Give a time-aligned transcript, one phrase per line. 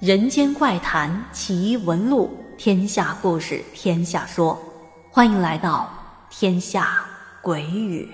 [0.00, 4.58] 人间怪谈奇闻录，天下故事天下说，
[5.10, 5.92] 欢迎来到
[6.30, 7.04] 天下
[7.42, 8.08] 鬼语。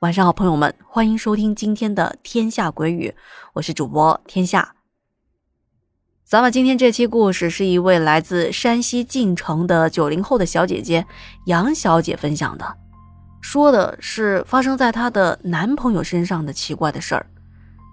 [0.00, 3.14] 晚上好，朋友们，欢迎收听今天的天下鬼语，
[3.52, 4.74] 我是主播天下。
[6.24, 11.06] 咱们今天这期故事是一位来自山西晋城的九零后的小姐姐
[11.44, 12.78] 杨小姐分享的。
[13.40, 17.26] 说的是发生在她的男朋友身上的奇怪的事儿。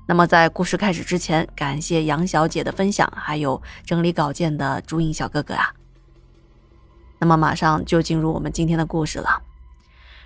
[0.07, 5.73] 那么在故事开始之前，感谢杨小姐的分享，还有整理稿件的朱印小哥哥啊。
[7.19, 9.41] 那么马上就进入我们今天的故事了。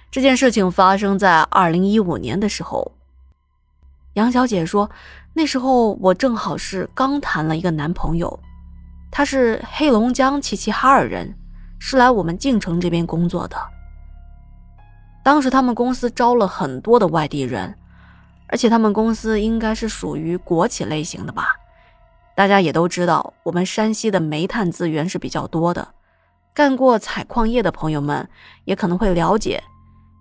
[0.10, 2.92] 这件事情发生在二零一五年的时候。
[4.14, 4.90] 杨小姐说，
[5.34, 8.40] 那时候我正好是刚谈了一个男朋友，
[9.12, 11.38] 他是黑龙江齐齐哈尔人，
[11.78, 13.56] 是来我们晋城这边工作的。
[15.28, 17.76] 当时他们公司招了很多的外地人，
[18.48, 21.50] 而且他们公司应该是属于国企类型的吧？
[22.34, 25.86] 大家也都知道，我们山西的煤炭资源是比较多的。
[26.54, 28.26] 干过采矿业的朋友们
[28.64, 29.62] 也可能会了解，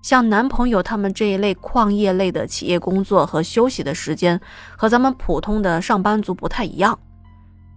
[0.02, 4.40] 像男朋友他们这一类矿业类的企业工作和休息的时间
[4.76, 6.98] 和咱们普通的上班族不太一样，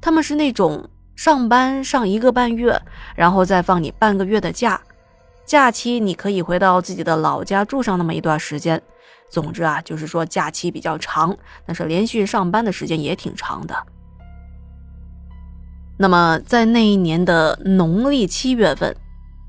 [0.02, 2.82] 他们是那种上班上一个半月，
[3.16, 4.82] 然后再放你半个月的假。
[5.50, 8.80] 假期你可以回到自己的老家住上那么一段时间，
[9.32, 13.76] 总之啊，就是说假期比较长，但是连续上班的时间也挺长的。
[15.98, 18.96] 那么在那一年的农历七月份，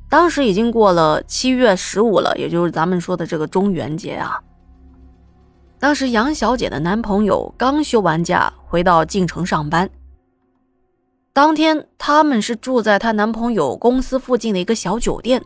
[0.08, 4.40] 当时已经过了七月十五了，也就是咱们说的这个中元节啊。
[5.78, 9.90] 当时杨小姐的男朋友刚休完假回到晋城上班，
[11.34, 15.42] 当天他们是住在她男朋友公司附近的一个小酒店。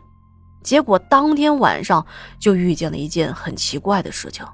[0.65, 2.05] 结果当天晚上
[2.41, 4.45] 就遇见了一件很奇怪的事情。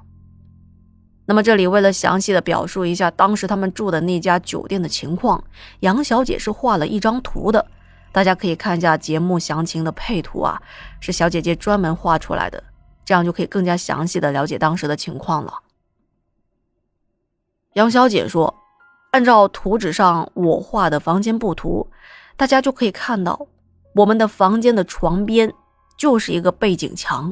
[1.25, 5.41] 那么这里为了详细的表述一下当时他们住的那家酒店的情况，
[5.79, 7.65] 杨小姐是画了一张图的，
[8.11, 10.61] 大家可以看一下节目详情的配图啊，
[10.99, 12.61] 是小姐姐专门画出来的，
[13.05, 15.53] 这样就可以更加详细的了解当时的情况了。
[17.75, 18.53] 杨小姐说，
[19.11, 21.89] 按照图纸上我画的房间布图，
[22.35, 23.47] 大家就可以看到
[23.95, 25.53] 我们的房间的床边。
[26.01, 27.31] 就是一个背景墙，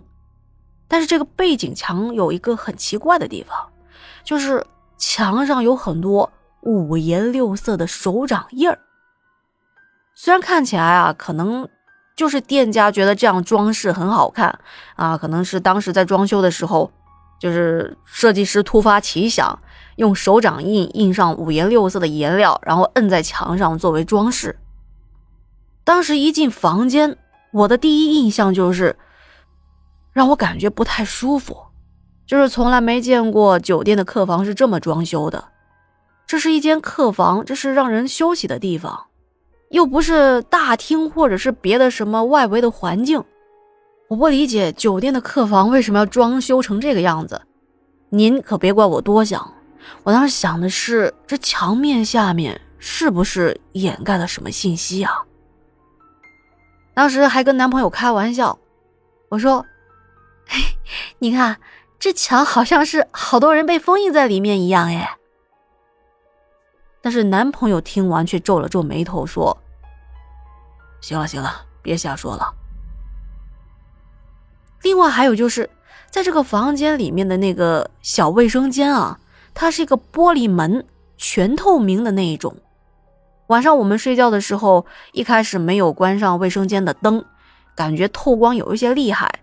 [0.88, 3.68] 但是这个背景墙有一个很奇怪的地方，
[4.24, 4.63] 就是
[4.96, 6.31] 墙上有很多
[6.62, 8.78] 五颜六色的手掌印儿。
[10.13, 11.68] 虽然看起来啊，可能
[12.16, 14.59] 就是店家觉得这样装饰很好看
[14.96, 16.91] 啊，可能是当时在装修的时候，
[17.40, 19.59] 就是设计师突发奇想，
[19.96, 24.59] 用手掌印印上五颜六色的颜料，然后摁在墙上作为装饰。
[25.84, 27.18] 当时一进房间。
[27.51, 28.95] 我的第一印象就是，
[30.13, 31.57] 让我感觉不太舒服，
[32.25, 35.43] 就是从来没见过酒店的客房是这么装修的。
[36.27, 39.07] 这是一间客房，这是让人休息的地方，
[39.71, 43.23] 又不是大厅或者是别的什么外围的环境。
[44.09, 47.41] 我不理解酒店的客房为什么要装修成这个样子。
[48.09, 49.53] 您可别怪我多想，
[50.03, 55.11] 我当时想的是，这墙面下面是不是掩盖了什么信息啊？
[56.99, 58.59] 当时还跟男朋友开玩笑，
[59.29, 59.65] 我说
[60.45, 60.59] ：“嘿，
[61.19, 61.57] 你看
[61.97, 65.17] 这墙好像是好多人被封印在里面一样。”哎，
[67.01, 69.57] 但是男朋友听完却皱了皱眉头，说
[70.99, 72.53] ：“行了行了，别瞎说了。”
[74.83, 75.69] 另外还有就是，
[76.11, 79.17] 在这个房间里面的那个小卫生间啊，
[79.53, 80.85] 它是一个玻璃门，
[81.16, 82.57] 全透明的那一种。
[83.49, 87.25] 晚上我们睡觉的时候，一开始没有关上卫生间的灯，
[87.75, 89.39] 感觉透光有一些厉害。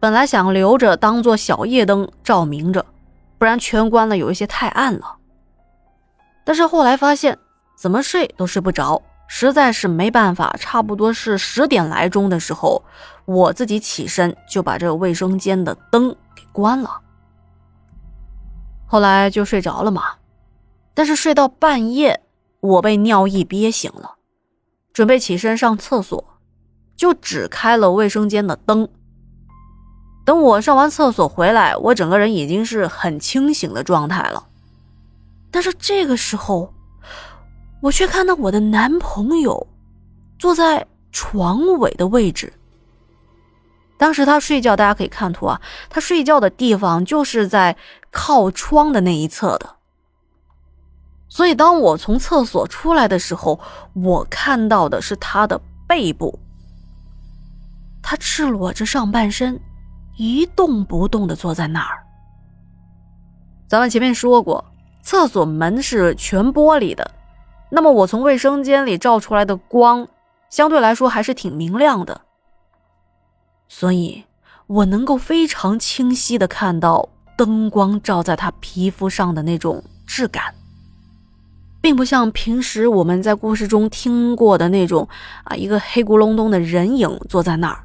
[0.00, 2.86] 本来想留着当做小夜灯照明着，
[3.36, 5.16] 不然全关了有一些太暗了。
[6.44, 7.36] 但是后来发现
[7.76, 10.56] 怎么睡都睡不着，实在是没办法。
[10.58, 12.82] 差不多是十点来钟的时候，
[13.26, 17.02] 我自己起身就把这个卫生间的灯给关了。
[18.86, 20.14] 后来就睡着了嘛，
[20.94, 22.22] 但是睡到半夜。
[22.60, 24.16] 我被尿意憋醒了，
[24.92, 26.38] 准备起身上厕所，
[26.96, 28.88] 就只开了卫生间的灯。
[30.24, 34.48] 等我上完厕所回来，我整个人已经是很清醒的状态了。
[35.52, 36.74] 但是这个时候，
[37.82, 39.68] 我却看到我的男朋友
[40.38, 42.52] 坐在床尾的位置。
[43.96, 47.76] 当时他睡觉，大家可以看图啊，他睡觉的地方就是在
[48.10, 49.75] 靠窗的那一侧的。
[51.28, 53.58] 所以，当我从厕所出来的时候，
[53.94, 56.38] 我看到的是他的背部。
[58.02, 59.60] 他赤裸着上半身，
[60.16, 62.04] 一动不动的坐在那儿。
[63.66, 64.64] 咱们前面说过，
[65.02, 67.10] 厕所门是全玻璃的，
[67.70, 70.06] 那么我从卫生间里照出来的光，
[70.48, 72.20] 相对来说还是挺明亮的，
[73.66, 74.24] 所以
[74.68, 80.54] 我能够非常清晰的看到灯光照在他皮肤上的那种质感，
[81.86, 85.08] 并不像平时我们在故事中听过的那种
[85.44, 87.84] 啊，一个黑咕隆咚的人影坐在那儿。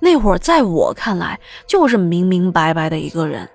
[0.00, 3.48] 那会儿在我看来，就是明明白白的一个人。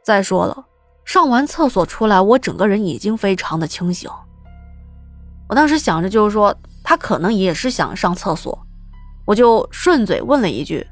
[0.00, 0.64] 再说了，
[1.04, 4.08] 上完厕所出来，我整个人已经非常的清醒。
[5.48, 8.56] 我当时想着，就是说他可能也是想上厕所，
[9.24, 10.86] 我就顺嘴问了一句：“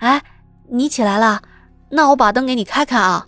[0.00, 0.22] 哎，
[0.70, 1.42] 你起来了？
[1.90, 3.26] 那我把灯给你开开啊。”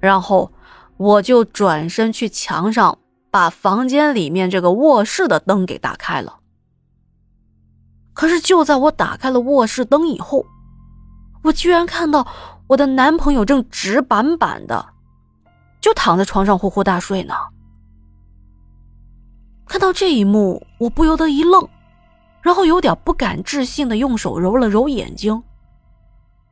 [0.00, 0.50] 然后
[0.96, 2.98] 我就转身去墙上
[3.30, 6.40] 把房间里面这个卧室的灯给打开了。
[8.12, 10.44] 可是就在我打开了卧室灯以后，
[11.44, 12.26] 我居然看到。
[12.70, 14.90] 我的男朋友正直板板的，
[15.80, 17.34] 就躺在床上呼呼大睡呢。
[19.66, 21.68] 看到这一幕，我不由得一愣，
[22.42, 25.42] 然后有点不敢置信的用手揉了揉眼睛，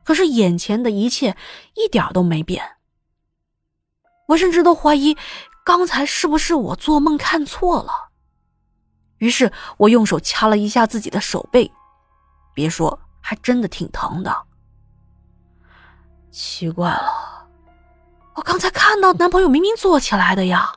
[0.03, 1.37] 可是眼前的一切
[1.75, 2.61] 一点都没变。
[4.29, 5.17] 我甚至都怀疑
[5.65, 7.91] 刚才是不是我做梦看错了。
[9.17, 11.69] 于是我用手掐了一下自己的手背，
[12.53, 14.33] 别说，还真的挺疼的。
[16.31, 17.47] 奇怪了，
[18.35, 20.73] 我刚才看到男朋友明明坐起来的呀，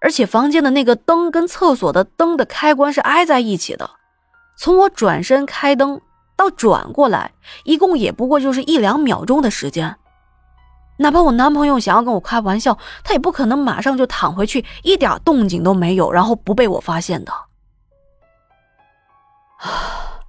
[0.00, 3.88] 而且房间的那个灯跟厕所的灯的开关是挨在一起的。
[4.58, 6.00] 从我转身开灯
[6.36, 7.32] 到转过来，
[7.64, 9.96] 一共也不过就是一两秒钟的时间。
[11.00, 17.32] 哪怕我男朋友想要跟我开玩笑，他也不可能马上就躺回去，一点动静都没有，然后不被我发现的。
[19.56, 20.20] 啊，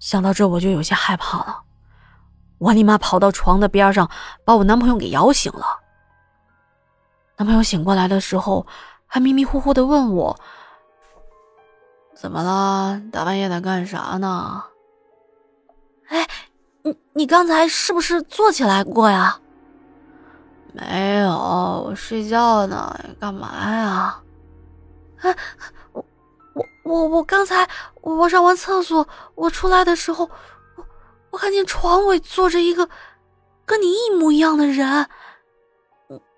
[0.00, 1.62] 想到这我就有些害怕了。
[2.58, 4.10] 我立马跑到床的边上，
[4.44, 5.64] 把我男朋友给摇醒了。
[7.36, 8.66] 男朋友醒过来的时候，
[9.06, 10.40] 还迷迷糊糊的问我
[12.16, 13.00] ：“怎么了？
[13.12, 14.64] 大半夜的干啥呢？”
[16.10, 16.26] 哎，
[16.82, 19.38] 你你刚才是不是坐起来过呀？
[20.74, 22.98] 没有，我睡觉呢。
[23.20, 24.20] 干嘛呀？
[25.22, 25.34] 哎，
[25.92, 26.04] 我
[26.52, 27.66] 我我我刚才
[28.02, 29.06] 我上完厕所，
[29.36, 30.28] 我出来的时候。
[30.76, 30.84] 我
[31.30, 32.88] 我看见床尾坐着一个
[33.64, 35.08] 跟你一模一样的人，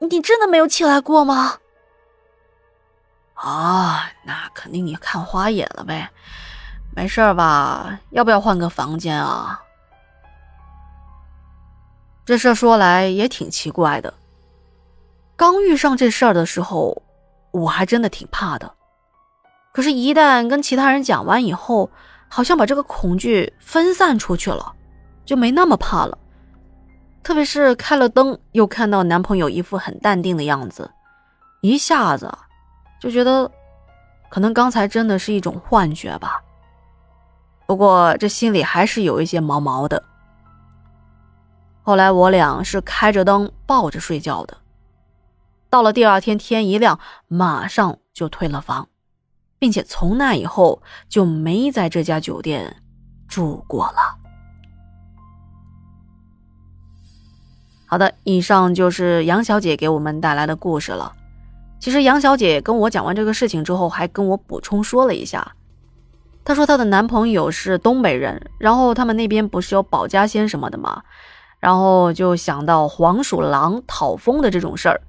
[0.01, 1.59] 你真的没有起来过吗？
[3.35, 6.11] 啊，那肯定你看花眼了呗，
[6.95, 7.99] 没事吧？
[8.11, 9.63] 要不要换个房间啊？
[12.25, 14.13] 这事说来也挺奇怪的，
[15.37, 17.03] 刚遇上这事儿的时候，
[17.51, 18.75] 我还真的挺怕的，
[19.73, 21.91] 可是，一旦跟其他人讲完以后，
[22.29, 24.73] 好像把这个恐惧分散出去了。
[25.27, 26.17] 就没那么怕了，
[27.25, 30.89] 特别是开了灯，又看到男朋友一副很淡定的样子，
[31.63, 32.33] 一下子
[33.01, 33.51] 就觉得，
[34.31, 36.41] 可能刚才真的是一种幻觉吧。
[37.67, 40.01] 不过这心里还是有一些毛毛的。
[41.83, 44.57] 后来我俩是开着灯抱着睡觉的，
[45.77, 48.89] 到了第二天天一亮，马上就退了房，
[49.59, 52.77] 并且从那以后就没在这家酒店
[53.29, 54.17] 住过了。
[57.85, 61.13] 好的，以上就是杨小姐给我们带来的故事了。
[61.79, 65.57] 其实杨小姐跟我讲完这个事情之后，还跟我补充说了一下。
[66.43, 71.03] 她说她的男朋友是东北人，然后他们那边不是有保家仙什么的吗？
[71.61, 75.03] 然后就想到黄鼠狼讨风的这种事儿。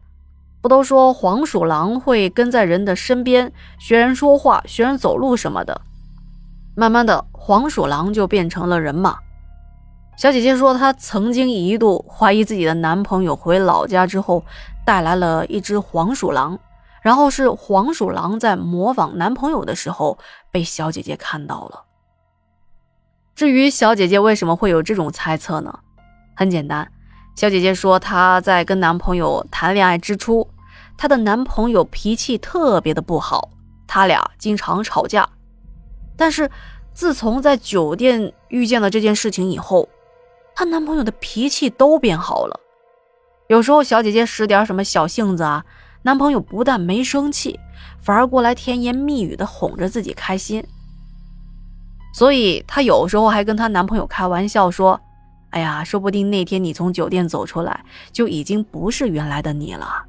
[0.67, 5.81] 都说黄鼠狼会跟在人的身边，学人说话、学人走路什么的？
[6.75, 9.17] 慢慢的，黄鼠狼就变成了人嘛。
[10.15, 14.43] 小姐姐说，她曾经一度怀疑自己的男朋友回老家之后
[14.85, 16.59] 带来了一只黄鼠狼，
[17.01, 20.17] 然后是黄鼠狼在模仿男朋友的时候
[20.51, 21.83] 被小姐姐看到了。
[23.35, 25.79] 至于小姐姐为什么会有这种猜测呢？
[26.35, 26.91] 很简单，
[27.35, 30.47] 小姐姐说她在跟男朋友谈恋爱之初，
[30.97, 33.49] 她的男朋友脾气特别的不好，
[33.85, 35.29] 他俩经常吵架。
[36.17, 36.49] 但是
[36.93, 39.87] 自从在酒店遇见了这件事情以后，
[40.55, 42.59] 她男朋友的脾气都变好了，
[43.47, 45.63] 有时候小姐姐使点什么小性子啊，
[46.01, 47.59] 男朋友不但没生气，
[48.01, 50.65] 反而过来甜言蜜语的哄着自己开心。
[52.13, 54.99] 所以她有时候还跟她男朋友开玩笑说
[55.51, 60.03] ：“哎呀，说不定那天你从酒店走出来，就已经不是原来的你了，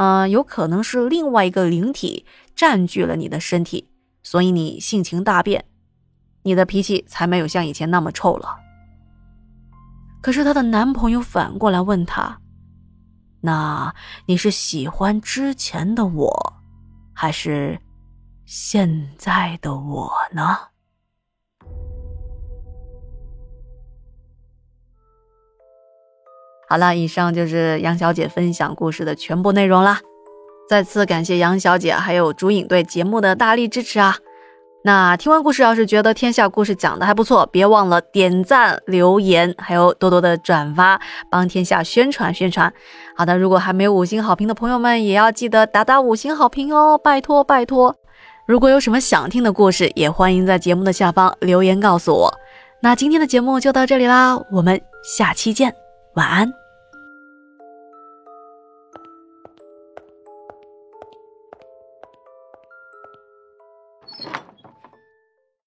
[0.00, 2.24] 嗯，有可能是另外一个灵体
[2.56, 3.90] 占据了你的身体，
[4.22, 5.66] 所以你性情大变，
[6.44, 8.56] 你的脾气才没有像以前那么臭了。”
[10.22, 12.40] 可是她的男朋友反过来问她
[13.44, 16.54] ：“那你是喜欢之前的我，
[17.12, 17.78] 还是
[18.46, 20.56] 现在的我呢？”
[26.70, 30.00] 好了，以上就是杨小姐分享故事的全部内容啦。
[30.68, 34.16] 再次感谢杨小姐还有竹影对节目的大力支持啊！
[34.84, 42.72] 那听完故事，要是觉得天下故事讲的还不错，别忘了点赞、留言，还有多多的转发，帮天下宣传宣传。
[43.16, 47.96] 好的，如果还没有五星好评的朋友们，也要记得打打五星好评哦，拜托拜托！
[48.46, 52.32] 如果有什么想听的故事，也欢迎在节目的下方留言告诉我。
[52.80, 55.74] 那今天的节目就到这里啦，我们下期见，
[56.14, 56.59] 晚安。